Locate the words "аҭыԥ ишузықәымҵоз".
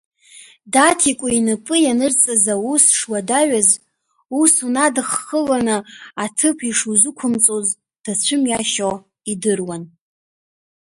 6.23-7.67